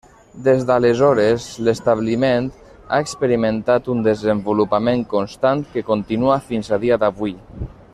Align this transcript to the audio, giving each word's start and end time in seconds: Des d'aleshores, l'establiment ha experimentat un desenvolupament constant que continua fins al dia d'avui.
Des 0.45 0.61
d'aleshores, 0.69 1.45
l'establiment 1.67 2.47
ha 2.63 2.99
experimentat 3.05 3.93
un 3.97 4.03
desenvolupament 4.09 5.07
constant 5.15 5.65
que 5.75 5.89
continua 5.95 6.43
fins 6.51 6.75
al 6.77 6.87
dia 6.89 7.03
d'avui. 7.05 7.37